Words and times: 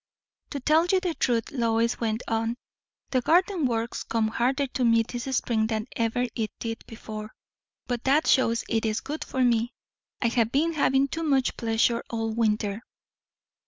"To 0.49 0.59
tell 0.59 0.87
the 0.87 1.15
truth," 1.19 1.51
Lois 1.51 1.99
went 1.99 2.23
on, 2.27 2.57
"the 3.11 3.21
garden 3.21 3.67
work 3.67 3.95
comes 4.09 4.31
harder 4.31 4.65
to 4.65 4.83
me 4.83 5.03
this 5.03 5.25
spring 5.37 5.67
than 5.67 5.85
ever 5.95 6.25
it 6.33 6.49
did 6.57 6.83
before; 6.87 7.35
but 7.85 8.03
that 8.05 8.25
shows 8.25 8.63
it 8.67 8.83
is 8.83 8.99
good 9.01 9.23
for 9.23 9.43
me. 9.43 9.73
I 10.19 10.29
have 10.29 10.51
been 10.51 10.73
having 10.73 11.07
too 11.07 11.21
much 11.21 11.55
pleasure 11.55 12.03
all 12.09 12.31
winter." 12.31 12.81